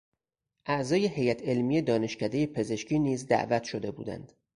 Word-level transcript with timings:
اعضا 0.65 0.95
هیئت 0.95 1.43
علمی 1.43 1.81
دانشکدهی 1.81 2.47
پزشکی 2.47 2.99
نیز 2.99 3.25
دعوت 3.27 3.63
شده 3.63 3.91
بودند. 3.91 4.33